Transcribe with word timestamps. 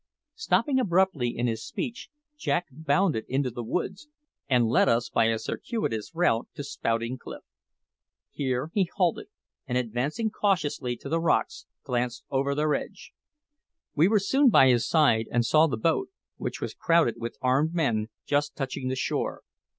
Stopping 0.33 0.79
abruptly 0.79 1.29
in 1.37 1.45
his 1.45 1.63
speech, 1.63 2.09
Jack 2.35 2.65
bounded 2.71 3.23
into 3.27 3.51
the 3.51 3.61
woods, 3.63 4.07
and 4.49 4.65
led 4.67 4.89
us 4.89 5.09
by 5.11 5.25
a 5.25 5.37
circuitous 5.37 6.15
route 6.15 6.47
to 6.55 6.63
Spouting 6.63 7.19
Cliff. 7.19 7.43
Here 8.31 8.71
he 8.73 8.89
halted, 8.95 9.27
and 9.67 9.77
advancing 9.77 10.31
cautiously 10.31 10.95
to 10.95 11.07
the 11.07 11.19
rocks, 11.19 11.67
glanced 11.83 12.23
over 12.31 12.55
their 12.55 12.73
edge. 12.73 13.11
We 13.93 14.07
were 14.07 14.17
soon 14.19 14.49
by 14.49 14.69
his 14.69 14.87
side, 14.89 15.27
and 15.31 15.45
saw 15.45 15.67
the 15.67 15.77
boat, 15.77 16.09
which 16.37 16.61
was 16.61 16.73
crowded 16.73 17.17
with 17.19 17.37
armed 17.39 17.75
men, 17.75 18.09
just 18.25 18.55
touching 18.55 18.87
the 18.87 18.95
shore. 18.95 19.43